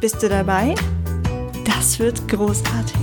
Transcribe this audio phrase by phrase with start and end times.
[0.00, 0.76] Bist du dabei?
[1.64, 2.94] Das wird großartig.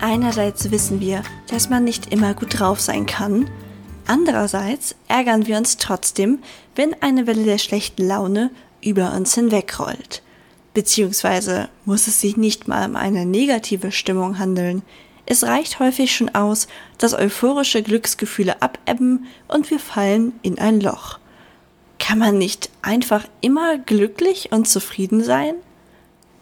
[0.00, 3.50] Einerseits wissen wir, dass man nicht immer gut drauf sein kann.
[4.06, 6.38] Andererseits ärgern wir uns trotzdem,
[6.76, 8.52] wenn eine Welle der schlechten Laune
[8.84, 10.22] über uns hinwegrollt.
[10.74, 14.82] Beziehungsweise muss es sich nicht mal um eine negative Stimmung handeln.
[15.26, 21.18] Es reicht häufig schon aus, dass euphorische Glücksgefühle abebben und wir fallen in ein Loch.
[21.98, 25.54] Kann man nicht einfach immer glücklich und zufrieden sein?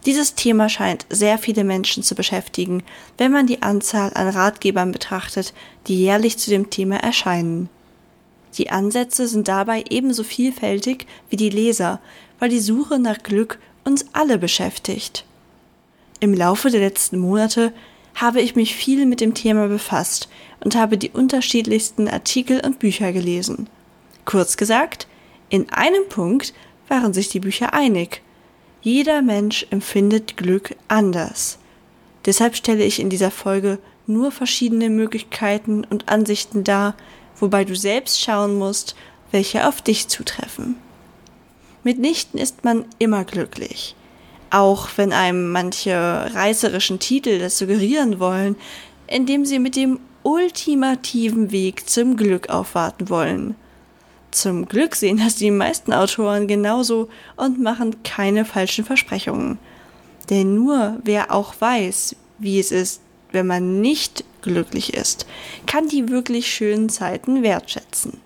[0.04, 2.82] Dieses Thema scheint sehr viele Menschen zu beschäftigen,
[3.18, 5.54] wenn man die Anzahl an Ratgebern betrachtet,
[5.86, 7.68] die jährlich zu dem Thema erscheinen.
[8.58, 12.00] Die Ansätze sind dabei ebenso vielfältig wie die Leser,
[12.40, 15.24] weil die Suche nach Glück uns alle beschäftigt.
[16.18, 17.72] Im Laufe der letzten Monate
[18.14, 20.28] habe ich mich viel mit dem Thema befasst
[20.60, 23.68] und habe die unterschiedlichsten Artikel und Bücher gelesen.
[24.24, 25.06] Kurz gesagt,
[25.48, 26.54] in einem Punkt
[26.88, 28.22] waren sich die Bücher einig.
[28.80, 31.58] Jeder Mensch empfindet Glück anders.
[32.26, 36.94] Deshalb stelle ich in dieser Folge nur verschiedene Möglichkeiten und Ansichten dar,
[37.38, 38.94] wobei du selbst schauen musst,
[39.30, 40.76] welche auf dich zutreffen.
[41.82, 43.96] Mitnichten ist man immer glücklich
[44.52, 45.94] auch wenn einem manche
[46.34, 48.56] reißerischen Titel das suggerieren wollen,
[49.06, 53.56] indem sie mit dem ultimativen Weg zum Glück aufwarten wollen.
[54.30, 59.58] Zum Glück sehen das die meisten Autoren genauso und machen keine falschen Versprechungen.
[60.30, 63.00] Denn nur wer auch weiß, wie es ist,
[63.30, 65.26] wenn man nicht glücklich ist,
[65.66, 68.20] kann die wirklich schönen Zeiten wertschätzen.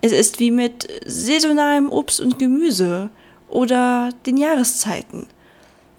[0.00, 3.10] Es ist wie mit saisonalem Obst und Gemüse
[3.48, 5.26] oder den Jahreszeiten.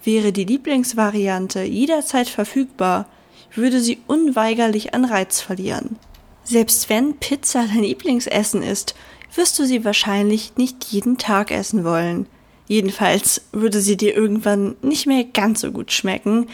[0.02, 3.06] Wäre die Lieblingsvariante jederzeit verfügbar,
[3.54, 5.98] würde sie unweigerlich an Reiz verlieren.
[6.44, 8.94] Selbst wenn Pizza dein Lieblingsessen ist,
[9.34, 12.26] wirst du sie wahrscheinlich nicht jeden Tag essen wollen.
[12.66, 16.46] Jedenfalls würde sie dir irgendwann nicht mehr ganz so gut schmecken,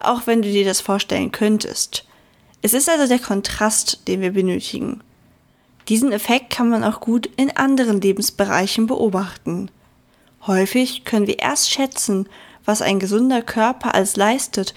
[0.00, 2.04] auch wenn du dir das vorstellen könntest.
[2.60, 5.00] Es ist also der Kontrast, den wir benötigen.
[5.88, 9.70] Diesen Effekt kann man auch gut in anderen Lebensbereichen beobachten.
[10.46, 12.28] Häufig können wir erst schätzen,
[12.64, 14.74] was ein gesunder Körper alles leistet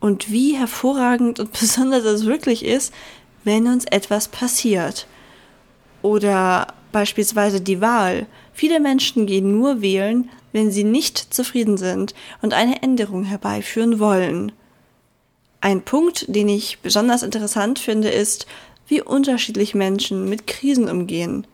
[0.00, 2.92] und wie hervorragend und besonders es wirklich ist,
[3.44, 5.06] wenn uns etwas passiert.
[6.02, 8.26] Oder beispielsweise die Wahl.
[8.52, 14.52] Viele Menschen gehen nur wählen, wenn sie nicht zufrieden sind und eine Änderung herbeiführen wollen.
[15.60, 18.46] Ein Punkt, den ich besonders interessant finde, ist,
[18.86, 21.46] wie unterschiedlich Menschen mit Krisen umgehen.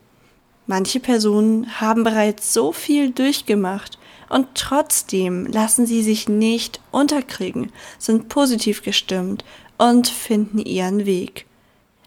[0.67, 3.97] Manche Personen haben bereits so viel durchgemacht
[4.31, 9.43] und trotzdem lassen sie sich nicht unterkriegen, sind positiv gestimmt
[9.77, 11.45] und finden ihren Weg.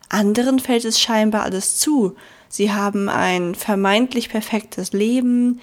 [0.08, 2.16] Anderen fällt es scheinbar alles zu,
[2.48, 5.60] sie haben ein vermeintlich perfektes Leben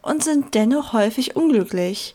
[0.00, 2.14] und sind dennoch häufig unglücklich.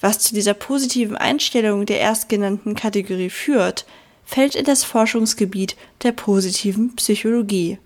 [0.00, 3.86] Was zu dieser positiven Einstellung der erstgenannten Kategorie führt,
[4.24, 7.78] fällt in das Forschungsgebiet der positiven Psychologie.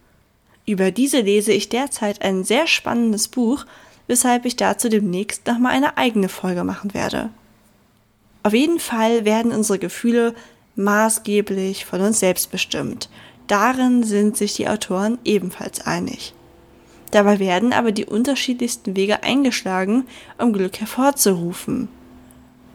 [0.66, 3.64] Über diese lese ich derzeit ein sehr spannendes Buch,
[4.10, 7.30] weshalb ich dazu demnächst nochmal eine eigene Folge machen werde.
[8.42, 10.34] Auf jeden Fall werden unsere Gefühle
[10.74, 13.08] maßgeblich von uns selbst bestimmt.
[13.46, 16.34] Darin sind sich die Autoren ebenfalls einig.
[17.12, 20.06] Dabei werden aber die unterschiedlichsten Wege eingeschlagen,
[20.38, 21.86] um Glück hervorzurufen.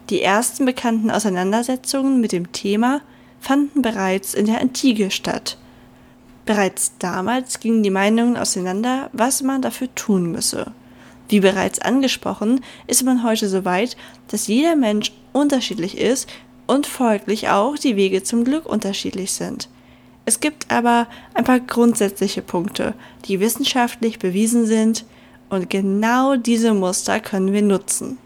[0.08, 3.02] Die ersten bekannten Auseinandersetzungen mit dem Thema
[3.40, 5.58] fanden bereits in der Antike statt.
[6.46, 10.72] Bereits damals gingen die Meinungen auseinander, was man dafür tun müsse.
[11.28, 13.96] Wie bereits angesprochen, ist man heute so weit,
[14.28, 16.28] dass jeder Mensch unterschiedlich ist
[16.66, 19.68] und folglich auch die Wege zum Glück unterschiedlich sind.
[20.24, 22.94] Es gibt aber ein paar grundsätzliche Punkte,
[23.26, 25.04] die wissenschaftlich bewiesen sind,
[25.48, 28.18] und genau diese Muster können wir nutzen.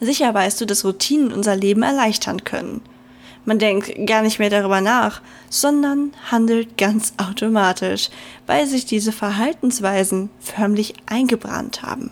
[0.00, 2.80] Sicher weißt du, dass Routinen unser Leben erleichtern können.
[3.44, 5.20] Man denkt gar nicht mehr darüber nach,
[5.50, 8.08] sondern handelt ganz automatisch,
[8.46, 12.10] weil sich diese Verhaltensweisen förmlich eingebrannt haben.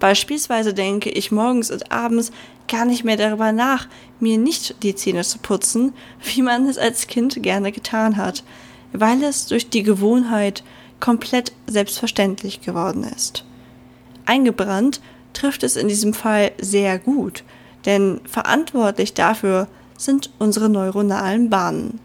[0.00, 2.32] Beispielsweise denke ich morgens und abends
[2.66, 3.88] gar nicht mehr darüber nach,
[4.20, 8.42] mir nicht die Zähne zu putzen, wie man es als Kind gerne getan hat.
[8.94, 10.62] weil es durch die Gewohnheit
[11.00, 13.44] komplett selbstverständlich geworden ist.
[14.24, 15.00] Eingebrannt
[15.32, 17.42] trifft es in diesem Fall sehr gut,
[17.84, 22.00] denn verantwortlich dafür sind unsere neuronalen Bahnen.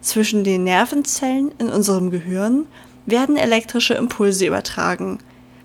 [0.00, 2.66] Zwischen den Nervenzellen in unserem Gehirn
[3.06, 5.18] werden elektrische Impulse übertragen,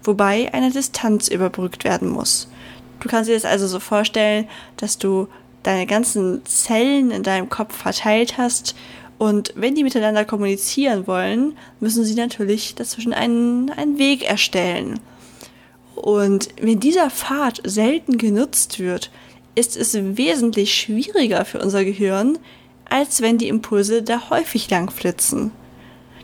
[0.04, 2.48] wobei eine Distanz überbrückt werden muss.
[3.00, 5.28] Du kannst dir das also so vorstellen, dass du
[5.64, 8.76] deine ganzen Zellen in deinem Kopf verteilt hast
[9.18, 15.00] und wenn die miteinander kommunizieren wollen, müssen sie natürlich dazwischen einen, einen Weg erstellen.
[15.96, 19.10] Und wenn dieser Pfad selten genutzt wird,
[19.58, 22.38] ist es wesentlich schwieriger für unser Gehirn,
[22.86, 25.52] als wenn die Impulse da häufig lang flitzen.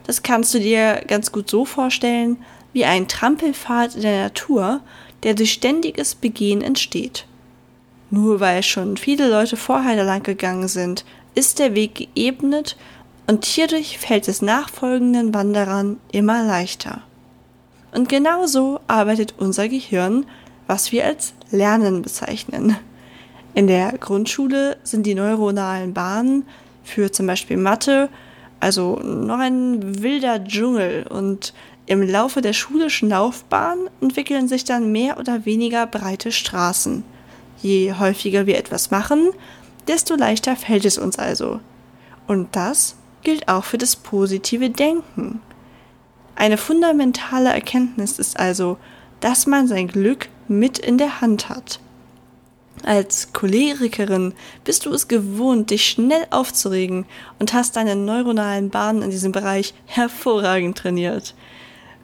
[0.05, 2.37] Das kannst du dir ganz gut so vorstellen,
[2.73, 4.81] wie ein Trampelpfad in der Natur,
[5.23, 7.25] der durch ständiges Begehen entsteht.
[8.11, 11.03] Nur weil schon viele Leute vorher da lang gegangen sind,
[11.33, 12.77] ist der Weg geebnet
[13.25, 17.01] und hierdurch fällt es nachfolgenden Wanderern immer leichter.
[17.91, 20.27] Und genauso arbeitet unser Gehirn,
[20.67, 22.77] was wir als Lernen bezeichnen.
[23.53, 26.45] In der Grundschule sind die neuronalen Bahnen
[26.83, 28.09] für zum Beispiel Mathe
[28.63, 31.53] also noch ein wilder Dschungel und
[31.85, 37.03] im Laufe der schulischen Laufbahn entwickeln sich dann mehr oder weniger breite Straßen.
[37.61, 39.31] Je häufiger wir etwas machen,
[39.87, 41.59] desto leichter fällt es uns also.
[42.25, 45.41] Und das gilt auch für das positive Denken.
[46.35, 48.77] Eine fundamentale Erkenntnis ist also,
[49.19, 51.81] dass man sein Glück mit in der Hand hat.
[52.83, 54.33] Als Cholerikerin
[54.65, 57.05] bist du es gewohnt, dich schnell aufzuregen
[57.39, 61.33] und hast deine neuronalen Bahnen in diesem Bereich hervorragend trainiert.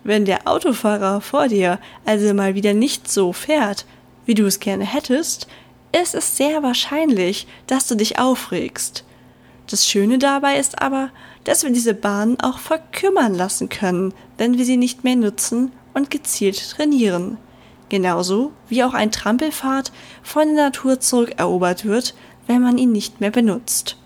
[0.06, 3.86] Wenn der Autofahrer vor dir also mal wieder nicht so fährt,
[4.26, 5.48] wie du es gerne hättest,
[5.92, 9.04] ist es sehr wahrscheinlich, dass du dich aufregst.
[9.68, 11.10] Das Schöne dabei ist aber,
[11.44, 16.10] dass wir diese Bahnen auch verkümmern lassen können, wenn wir sie nicht mehr nutzen und
[16.10, 17.38] gezielt trainieren.
[17.90, 19.92] Genauso wie auch ein Trampelpfad
[20.22, 22.14] von der Natur zurückerobert wird,
[22.48, 23.98] wenn man ihn nicht mehr benutzt.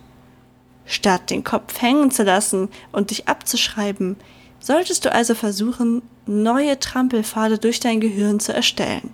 [0.86, 4.18] Statt den Kopf hängen zu lassen und dich abzuschreiben,
[4.60, 9.12] solltest du also versuchen, neue Trampelpfade durch dein Gehirn zu erstellen.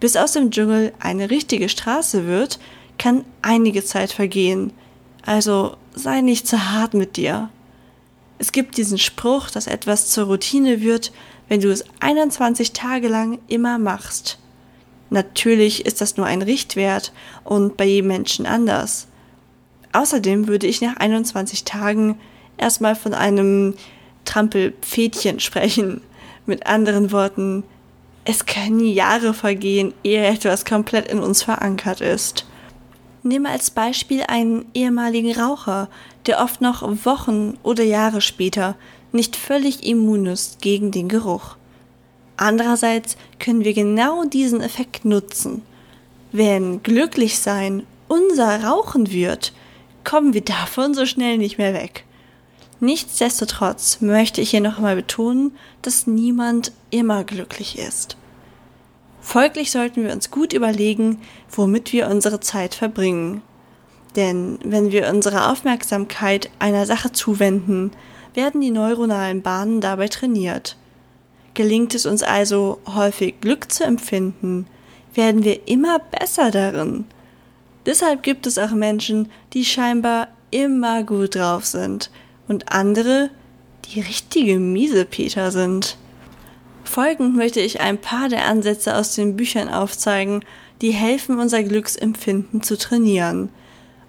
[0.00, 2.58] Bis aus dem Dschungel eine richtige Straße wird,
[2.98, 4.72] kann einige Zeit vergehen,
[5.24, 7.50] also sei nicht zu hart mit dir.
[8.38, 11.12] Es gibt diesen Spruch, dass etwas zur Routine wird,
[11.48, 14.38] wenn du es 21 Tage lang immer machst.
[15.10, 17.12] Natürlich ist das nur ein Richtwert
[17.44, 19.06] und bei jedem Menschen anders.
[19.92, 22.18] Außerdem würde ich nach 21 Tagen
[22.58, 23.74] erstmal von einem
[24.24, 26.02] Trampelpfädchen sprechen.
[26.44, 27.64] Mit anderen Worten,
[28.24, 32.44] es können Jahre vergehen, ehe etwas komplett in uns verankert ist.
[33.22, 35.88] Nehme als Beispiel einen ehemaligen Raucher,
[36.26, 38.76] der oft noch Wochen oder Jahre später
[39.16, 41.56] nicht völlig immun ist gegen den Geruch.
[42.36, 45.62] Andererseits können wir genau diesen Effekt nutzen.
[46.32, 49.52] Wenn glücklich sein unser Rauchen wird,
[50.04, 52.04] kommen wir davon so schnell nicht mehr weg.
[52.78, 55.52] Nichtsdestotrotz möchte ich hier noch einmal betonen,
[55.82, 58.16] dass niemand immer glücklich ist.
[59.22, 61.20] Folglich sollten wir uns gut überlegen,
[61.50, 63.42] womit wir unsere Zeit verbringen.
[64.14, 67.90] Denn wenn wir unsere Aufmerksamkeit einer Sache zuwenden,
[68.36, 70.76] werden die neuronalen Bahnen dabei trainiert.
[71.54, 74.66] Gelingt es uns also häufig Glück zu empfinden,
[75.14, 77.06] werden wir immer besser darin.
[77.86, 82.10] Deshalb gibt es auch Menschen, die scheinbar immer gut drauf sind
[82.46, 83.30] und andere,
[83.86, 85.96] die richtige Miesepeter sind.
[86.84, 90.44] Folgend möchte ich ein paar der Ansätze aus den Büchern aufzeigen,
[90.82, 93.48] die helfen, unser Glücksempfinden zu trainieren.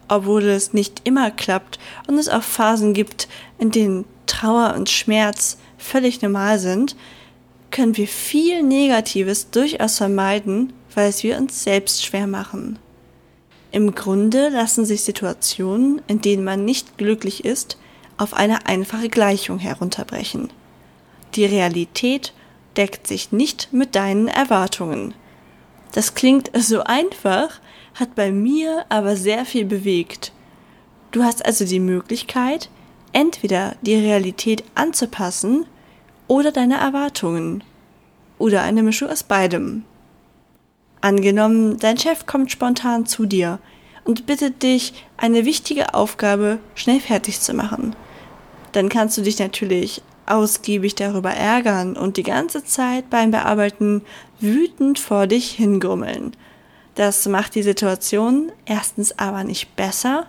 [0.09, 5.57] Obwohl es nicht immer klappt und es auch Phasen gibt, in denen Trauer und Schmerz
[5.77, 6.95] völlig normal sind,
[7.71, 12.79] können wir viel Negatives durchaus vermeiden, weil es wir uns selbst schwer machen.
[13.71, 17.77] Im Grunde lassen sich Situationen, in denen man nicht glücklich ist,
[18.17, 20.49] auf eine einfache Gleichung herunterbrechen.
[21.35, 22.33] Die Realität
[22.77, 25.13] deckt sich nicht mit deinen Erwartungen.
[25.91, 27.59] Das klingt so einfach,
[27.93, 30.31] hat bei mir aber sehr viel bewegt.
[31.11, 32.69] Du hast also die Möglichkeit,
[33.13, 35.65] entweder die Realität anzupassen
[36.27, 37.63] oder deine Erwartungen.
[38.37, 39.83] Oder eine Mischung aus beidem.
[41.01, 43.59] Angenommen, dein Chef kommt spontan zu dir
[44.03, 47.95] und bittet dich, eine wichtige Aufgabe schnell fertig zu machen.
[48.71, 54.03] Dann kannst du dich natürlich ausgiebig darüber ärgern und die ganze Zeit beim Bearbeiten
[54.39, 56.33] wütend vor dich hingrummeln.
[56.95, 60.27] Das macht die Situation erstens aber nicht besser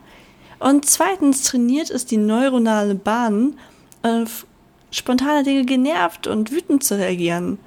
[0.59, 3.59] Und zweitens trainiert es die neuronale Bahn,
[4.03, 4.47] auf
[4.91, 7.59] spontane Dinge genervt und wütend zu reagieren.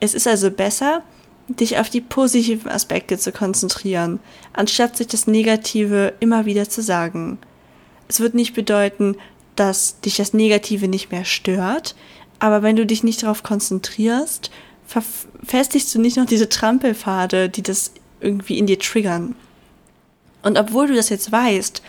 [0.00, 1.02] Es ist also besser,
[1.48, 4.20] dich auf die positiven Aspekte zu konzentrieren,
[4.52, 7.38] anstatt sich das Negative immer wieder zu sagen.
[8.08, 9.16] Es wird nicht bedeuten,
[9.56, 11.94] dass dich das Negative nicht mehr stört,
[12.38, 14.50] aber wenn du dich nicht darauf konzentrierst,
[14.86, 19.34] verfestigst du nicht noch diese Trampelpfade, die das irgendwie in dir triggern.
[20.42, 21.82] Und obwohl du das jetzt weißt,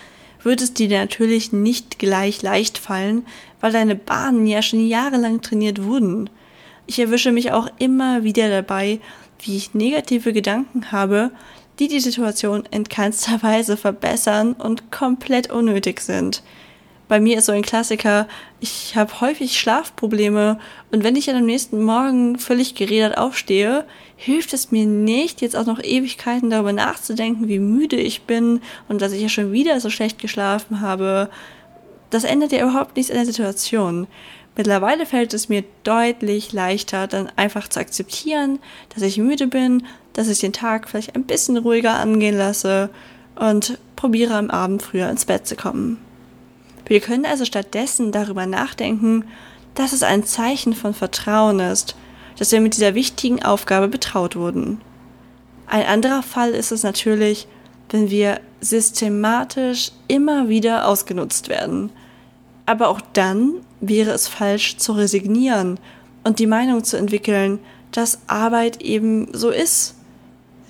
[0.43, 3.25] wird es dir natürlich nicht gleich leicht fallen,
[3.62, 6.29] weil deine Bahnen ja schon jahrelang trainiert wurden.
[6.85, 9.00] Ich erwische mich auch immer wieder dabei,
[9.39, 11.31] wie ich negative Gedanken habe,
[11.79, 16.43] die die Situation in keinster Weise verbessern und komplett unnötig sind
[17.13, 18.27] bei mir ist so ein Klassiker,
[18.59, 20.59] ich habe häufig Schlafprobleme
[20.91, 23.85] und wenn ich dann am nächsten Morgen völlig geredet aufstehe,
[24.15, 29.01] hilft es mir nicht, jetzt auch noch Ewigkeiten darüber nachzudenken, wie müde ich bin und
[29.01, 31.29] dass ich ja schon wieder so schlecht geschlafen habe.
[32.10, 34.08] Das ändert ja überhaupt nichts in der Situation.
[34.55, 38.60] Mittlerweile fällt es mir deutlich leichter, dann einfach zu akzeptieren,
[38.93, 42.91] dass ich müde bin, dass ich den Tag vielleicht ein bisschen ruhiger angehen lasse
[43.36, 45.98] und probiere am Abend früher ins Bett zu kommen.
[46.86, 49.25] Wir können also stattdessen darüber nachdenken,
[49.74, 51.96] dass es ein Zeichen von Vertrauen ist,
[52.37, 54.81] dass wir mit dieser wichtigen Aufgabe betraut wurden.
[55.67, 57.47] Ein anderer Fall ist es natürlich,
[57.89, 61.91] wenn wir systematisch immer wieder ausgenutzt werden.
[62.65, 65.79] Aber auch dann wäre es falsch zu resignieren
[66.23, 67.59] und die Meinung zu entwickeln,
[67.91, 69.95] dass Arbeit eben so ist.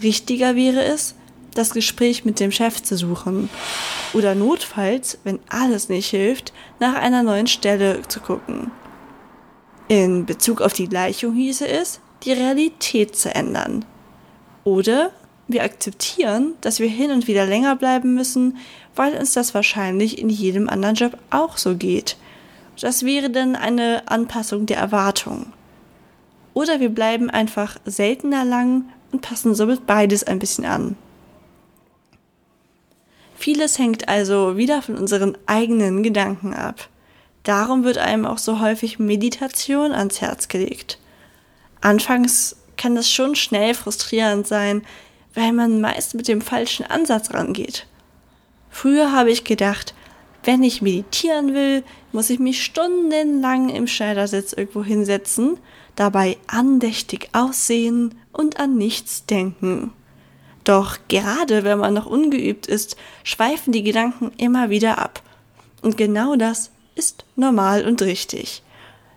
[0.02, 1.16] Richtiger wäre es,
[1.54, 3.50] das Gespräch mit dem Chef zu suchen
[4.14, 8.72] oder notfalls, wenn alles nicht hilft, nach einer neuen Stelle zu gucken.
[9.88, 13.86] In Bezug auf die Gleichung hieße es, die Realität zu ändern.
[14.64, 15.12] Oder
[15.48, 18.58] wir akzeptieren, dass wir hin und wieder länger bleiben müssen,
[18.96, 22.18] weil uns das wahrscheinlich in jedem anderen Job auch so geht.
[22.80, 25.48] Das wäre dann eine Anpassung der Erwartung.
[26.54, 30.96] Oder wir bleiben einfach seltener lang und passen somit beides ein bisschen an.
[33.36, 36.88] Vieles hängt also wieder von unseren eigenen Gedanken ab.
[37.44, 40.98] Darum wird einem auch so häufig Meditation ans Herz gelegt.
[41.82, 44.84] Anfangs kann das schon schnell frustrierend sein,
[45.34, 47.86] weil man meist mit dem falschen Ansatz rangeht.
[48.70, 49.94] Früher habe ich gedacht,
[50.44, 55.58] wenn ich meditieren will, muss ich mich stundenlang im Schneidersitz irgendwo hinsetzen,
[55.96, 59.94] dabei andächtig aussehen und an nichts denken.
[60.64, 65.22] Doch gerade wenn man noch ungeübt ist, schweifen die Gedanken immer wieder ab.
[65.82, 68.64] Und genau das ist normal und richtig.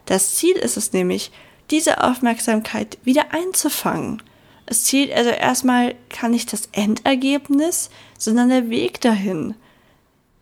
[0.07, 1.31] Das Ziel ist es nämlich,
[1.71, 4.23] diese Aufmerksamkeit wieder einzufangen.
[4.67, 9.55] Es zählt also erstmal kann nicht das Endergebnis, sondern der Weg dahin.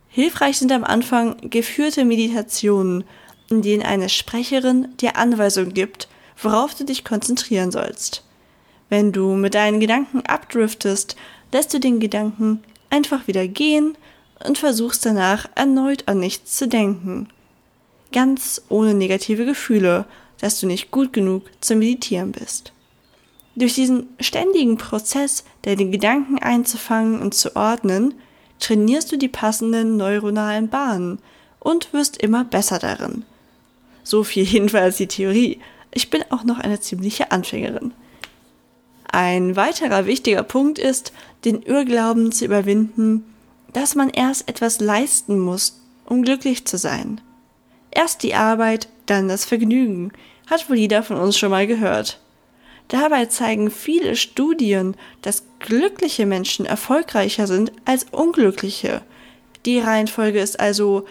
[0.08, 3.04] Hilfreich sind am Anfang geführte Meditationen,
[3.50, 6.08] in denen eine Sprecherin dir Anweisung gibt,
[6.40, 8.22] worauf du dich konzentrieren sollst.
[8.88, 11.16] Wenn du mit deinen Gedanken abdriftest,
[11.52, 13.96] lässt du den Gedanken einfach wieder gehen
[14.44, 17.28] und versuchst danach erneut an nichts zu denken.
[18.12, 20.04] Ganz ohne negative Gefühle,
[20.40, 22.72] dass du nicht gut genug zum Meditieren bist.
[23.56, 28.14] Durch diesen ständigen Prozess, deine Gedanken einzufangen und zu ordnen,
[28.58, 31.18] trainierst du die passenden neuronalen Bahnen
[31.60, 33.24] und wirst immer besser darin.
[34.02, 35.60] So viel jedenfalls die Theorie.
[35.92, 37.92] Ich bin auch noch eine ziemliche Anfängerin.
[39.06, 41.12] Ein weiterer wichtiger Punkt ist,
[41.44, 43.24] den Irrglauben zu überwinden,
[43.74, 47.20] dass man erst etwas leisten muss, um glücklich zu sein.
[47.90, 50.12] Erst die Arbeit, dann das Vergnügen,
[50.46, 52.20] hat wohl jeder von uns schon mal gehört.
[52.88, 59.02] Dabei zeigen viele Studien, dass glückliche Menschen erfolgreicher sind als unglückliche.
[59.66, 61.04] Die Reihenfolge ist also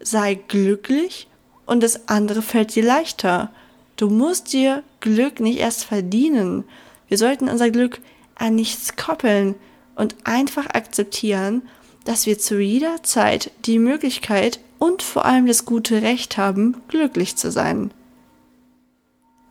[0.00, 1.28] sei glücklich
[1.66, 3.50] und das andere fällt dir leichter.
[3.96, 6.64] Du musst dir Glück nicht erst verdienen,
[7.08, 8.00] wir sollten unser Glück
[8.34, 9.54] an nichts koppeln
[9.96, 11.62] und einfach akzeptieren,
[12.08, 17.36] dass wir zu jeder Zeit die Möglichkeit und vor allem das gute Recht haben, glücklich
[17.36, 17.90] zu sein.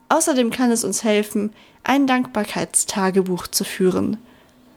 [0.09, 1.51] Außerdem kann es uns helfen,
[1.83, 4.17] ein Dankbarkeitstagebuch zu führen.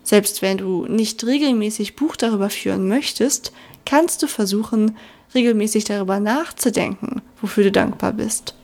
[0.03, 3.51] Selbst wenn du nicht regelmäßig Buch darüber führen möchtest,
[3.87, 4.99] kannst du versuchen,
[5.35, 8.55] regelmäßig darüber nachzudenken, wofür du dankbar bist.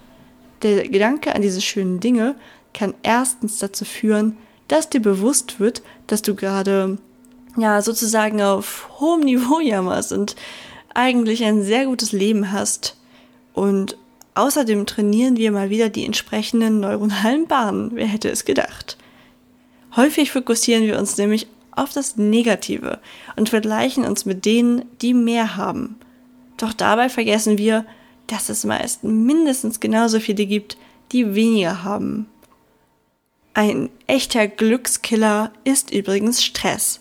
[0.61, 2.35] Der Gedanke an diese schönen Dinge
[2.75, 4.37] kann erstens dazu führen,
[4.69, 6.99] dass dir bewusst wird, dass du gerade
[7.61, 10.37] ja sozusagen auf hohem Niveau jammerst und
[10.95, 12.97] eigentlich ein sehr gutes Leben hast.
[13.53, 13.97] Und
[14.35, 17.91] außerdem trainieren wir mal wieder die entsprechenden neuronalen Bahnen.
[17.95, 18.97] Wer hätte es gedacht?
[19.95, 22.99] Häufig fokussieren wir uns nämlich auf das Negative
[23.37, 25.97] und vergleichen uns mit denen, die mehr haben.
[26.57, 27.85] Doch dabei vergessen wir,
[28.27, 30.77] dass es meist mindestens genauso viele gibt,
[31.13, 32.27] die weniger haben.
[33.55, 37.01] Ein echter Glückskiller ist übrigens Stress.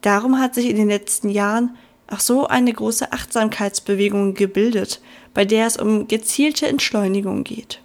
[0.00, 1.76] Darum hat sich in den letzten Jahren
[2.08, 5.00] auch so eine große Achtsamkeitsbewegung gebildet,
[5.34, 7.80] bei der es um gezielte Entschleunigung geht.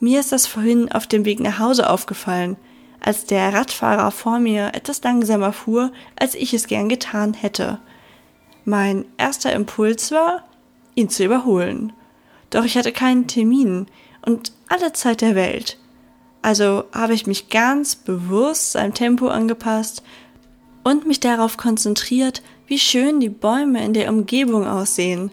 [0.00, 2.56] Mir ist das vorhin auf dem Weg nach Hause aufgefallen,
[3.00, 7.80] als der Radfahrer vor mir etwas langsamer fuhr, als ich es gern getan hätte.
[8.64, 10.44] Mein erster Impuls war,
[10.94, 11.92] ihn zu überholen.
[12.50, 13.86] Doch ich hatte keinen Termin
[14.24, 15.78] und alle Zeit der Welt.
[16.42, 20.02] Also habe ich mich ganz bewusst seinem Tempo angepasst
[20.84, 25.30] und mich darauf konzentriert, wie schön die Bäume in der Umgebung aussehen.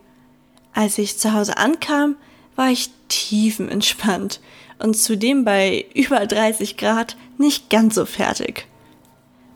[0.74, 2.16] Als ich zu Hause ankam,
[2.56, 4.42] war ich tiefenentspannt
[4.80, 8.68] und zudem bei über 30 Grad nicht ganz so fertig.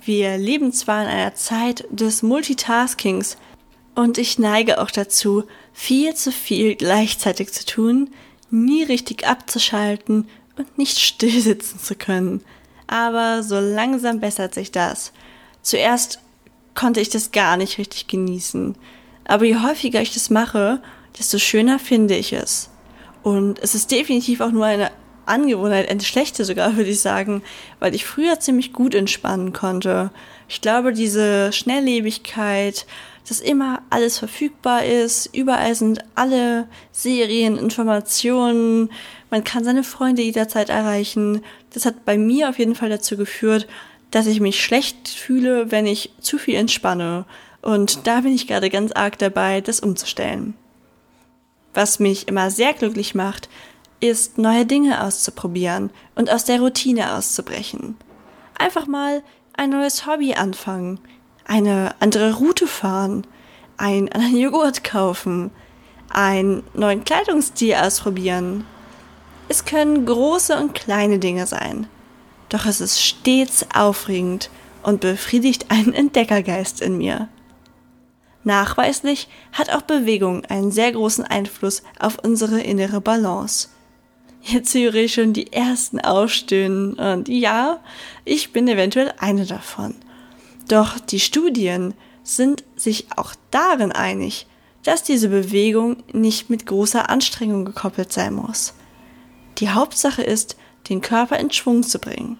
[0.06, 3.38] Wir leben zwar in einer Zeit des Multitaskings
[3.96, 8.10] und ich neige auch dazu, viel zu viel gleichzeitig zu tun,
[8.50, 12.42] nie richtig abzuschalten und nicht stillsitzen zu können.
[12.88, 15.14] Aber so langsam bessert sich das.
[15.63, 16.20] Zuerst
[16.75, 18.75] konnte ich das gar nicht richtig genießen.
[19.25, 20.82] Aber je häufiger ich das mache,
[21.17, 22.70] desto schöner finde ich es.
[23.24, 24.91] Und es ist definitiv auch nur eine
[25.25, 27.41] Angewohnheit, eine schlechte sogar, würde ich sagen,
[27.79, 30.12] weil ich früher ziemlich gut entspannen konnte.
[30.50, 32.86] Ich glaube, diese Schnelllebigkeit,
[33.27, 38.89] dass immer alles verfügbar ist, überall sind alle Serien, Informationen,
[39.29, 41.41] man kann seine Freunde jederzeit erreichen.
[41.72, 43.67] Das hat bei mir auf jeden Fall dazu geführt,
[44.13, 47.25] dass ich mich schlecht fühle, wenn ich zu viel entspanne.
[47.63, 50.53] Und da bin ich gerade ganz arg dabei, das umzustellen.
[51.74, 53.50] Was mich immer sehr glücklich macht,
[54.01, 57.98] ist, neue Dinge auszuprobieren und aus der Routine auszubrechen.
[58.55, 61.00] Einfach mal ein neues Hobby anfangen,
[61.46, 63.25] eine andere Route fahren,
[63.77, 65.50] einen anderen Joghurt kaufen,
[66.09, 68.64] einen neuen Kleidungsstil ausprobieren.
[69.50, 71.88] Es können große und kleine Dinge sein
[72.53, 74.50] doch es ist stets aufregend
[74.83, 77.27] und befriedigt einen Entdeckergeist in mir.
[78.44, 83.70] Nachweislich hat auch Bewegung einen sehr großen Einfluss auf unsere innere Balance.
[84.42, 87.79] Jetzt höre ich schon die ersten Aufstöhnen und ja,
[88.25, 89.96] ich bin eventuell eine davon.
[90.68, 94.46] Doch die Studien sind sich auch darin einig,
[94.83, 98.74] dass diese Bewegung nicht mit großer Anstrengung gekoppelt sein muss.
[99.59, 100.57] Die Hauptsache ist,
[100.89, 102.39] den Körper in Schwung zu bringen.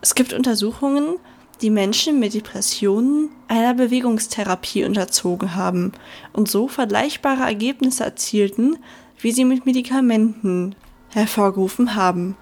[0.00, 1.16] Es gibt Untersuchungen,
[1.62, 5.92] die Menschen mit Depressionen einer Bewegungstherapie unterzogen haben
[6.32, 8.78] und so vergleichbare Ergebnisse erzielten,
[9.18, 10.74] wie sie mit Medikamenten
[11.10, 12.36] hervorgerufen haben.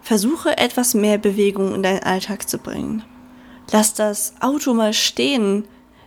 [0.00, 3.04] Versuche etwas mehr Bewegung in deinen Alltag zu bringen.
[3.70, 5.64] Lass das Auto mal stehen,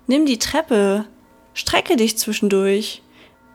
[0.08, 1.06] nimm die Treppe,
[1.54, 3.02] strecke dich zwischendurch.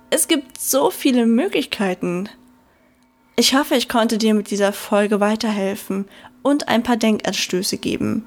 [0.08, 2.28] Es gibt so viele Möglichkeiten.
[3.40, 6.05] Ich hoffe, ich konnte dir mit dieser Folge weiterhelfen
[6.42, 8.26] und ein paar Denkanstöße geben.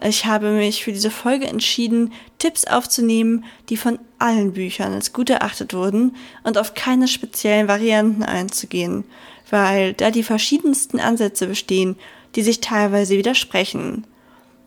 [0.00, 5.28] Ich habe mich für diese Folge entschieden, Tipps aufzunehmen, die von allen Büchern als gut
[5.28, 6.14] erachtet wurden
[6.44, 9.02] und auf keine speziellen Varianten einzugehen,
[9.50, 11.96] weil da die verschiedensten Ansätze bestehen,
[12.36, 14.06] die sich teilweise widersprechen.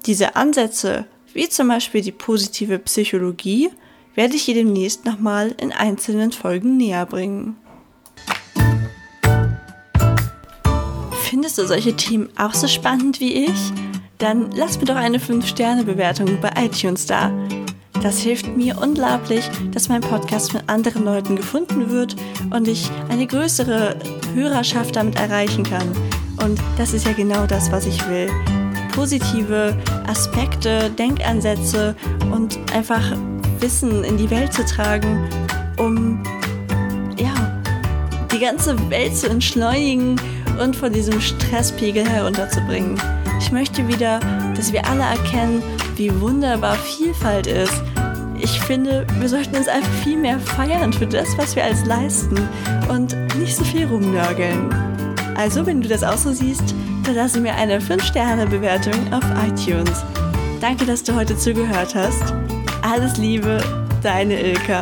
[0.06, 3.70] Diese Ansätze, wie zum Beispiel die positive Psychologie,
[4.16, 7.56] werde ich dir demnächst nochmal in einzelnen Folgen näher bringen.
[11.30, 13.74] Findest du solche Themen auch so spannend wie ich?
[14.18, 17.34] Dann lass mir doch eine 5-Sterne-Bewertung bei iTunes da.
[18.02, 22.16] Das hilft mir unglaublich, dass mein Podcast von anderen Leuten gefunden wird
[22.52, 23.98] und ich eine größere
[24.36, 25.92] Hörerschaft damit erreichen kann.
[26.42, 28.30] Und das ist ja genau das, was ich will.
[28.96, 29.76] Positive
[30.08, 31.94] Aspekte, Denkansätze
[32.32, 33.04] und einfach
[33.60, 35.28] Wissen in die Welt zu tragen,
[35.78, 36.24] um
[37.20, 37.62] ja,
[38.32, 40.16] die ganze Welt zu entschleunigen
[40.60, 43.00] und von diesem Stresspegel herunterzubringen.
[43.40, 44.20] Ich möchte wieder,
[44.56, 45.62] dass wir alle erkennen,
[45.96, 47.82] wie wunderbar Vielfalt ist.
[48.40, 52.38] Ich finde, wir sollten uns einfach viel mehr feiern für das, was wir als leisten
[52.90, 54.70] und nicht so viel rumnörgeln.
[55.36, 60.04] Also, wenn du das auch so siehst, dann lasse mir eine 5-Sterne-Bewertung auf iTunes.
[60.60, 62.34] Danke, dass du heute zugehört hast.
[62.82, 63.60] Alles Liebe,
[64.02, 64.82] deine Ilka.